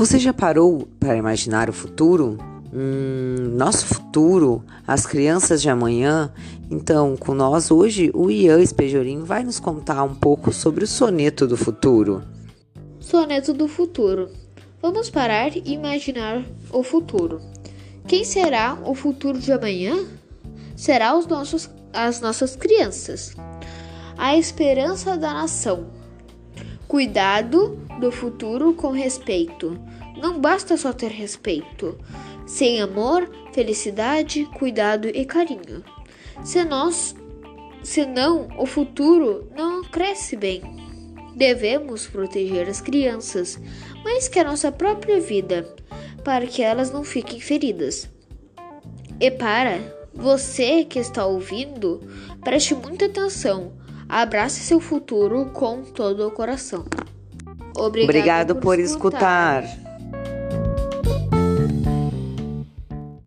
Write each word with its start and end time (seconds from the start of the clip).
Você 0.00 0.18
já 0.18 0.32
parou 0.32 0.88
para 0.98 1.14
imaginar 1.14 1.68
o 1.68 1.74
futuro? 1.74 2.38
Hum, 2.72 3.54
nosso 3.54 3.84
futuro, 3.84 4.64
as 4.86 5.04
crianças 5.04 5.60
de 5.60 5.68
amanhã. 5.68 6.32
Então, 6.70 7.18
com 7.18 7.34
nós 7.34 7.70
hoje, 7.70 8.10
o 8.14 8.30
Ian 8.30 8.62
Espejorim 8.62 9.24
vai 9.24 9.44
nos 9.44 9.60
contar 9.60 10.02
um 10.02 10.14
pouco 10.14 10.54
sobre 10.54 10.84
o 10.84 10.86
soneto 10.86 11.46
do 11.46 11.54
futuro. 11.54 12.22
Soneto 12.98 13.52
do 13.52 13.68
futuro. 13.68 14.30
Vamos 14.80 15.10
parar 15.10 15.54
e 15.54 15.74
imaginar 15.74 16.42
o 16.72 16.82
futuro. 16.82 17.38
Quem 18.08 18.24
será 18.24 18.78
o 18.82 18.94
futuro 18.94 19.38
de 19.38 19.52
amanhã? 19.52 20.02
Será 20.74 21.14
os 21.14 21.26
nossos, 21.26 21.68
as 21.92 22.22
nossas 22.22 22.56
crianças. 22.56 23.36
A 24.16 24.34
esperança 24.34 25.18
da 25.18 25.34
nação. 25.34 25.99
Cuidado 26.90 27.78
do 28.00 28.10
futuro 28.10 28.74
com 28.74 28.90
respeito. 28.90 29.80
Não 30.20 30.40
basta 30.40 30.76
só 30.76 30.92
ter 30.92 31.12
respeito. 31.12 31.96
Sem 32.44 32.82
amor, 32.82 33.30
felicidade, 33.52 34.44
cuidado 34.58 35.06
e 35.06 35.24
carinho. 35.24 35.84
Se 36.42 36.64
nós, 36.64 37.14
senão 37.84 38.48
o 38.58 38.66
futuro 38.66 39.48
não 39.56 39.84
cresce 39.84 40.34
bem. 40.34 40.62
Devemos 41.36 42.08
proteger 42.08 42.68
as 42.68 42.80
crianças, 42.80 43.56
mais 44.02 44.26
que 44.26 44.40
a 44.40 44.44
nossa 44.44 44.72
própria 44.72 45.20
vida, 45.20 45.72
para 46.24 46.44
que 46.44 46.60
elas 46.60 46.90
não 46.90 47.04
fiquem 47.04 47.38
feridas. 47.38 48.10
E 49.20 49.30
para 49.30 49.78
você 50.12 50.84
que 50.84 50.98
está 50.98 51.24
ouvindo, 51.24 52.00
preste 52.42 52.74
muita 52.74 53.06
atenção. 53.06 53.78
Abrace 54.10 54.60
seu 54.60 54.80
futuro 54.80 55.46
com 55.52 55.82
todo 55.82 56.26
o 56.26 56.32
coração. 56.32 56.84
Obrigado, 57.76 58.04
Obrigado 58.08 58.54
por, 58.56 58.62
por 58.62 58.80
escutar. 58.80 59.62
escutar. 59.62 59.89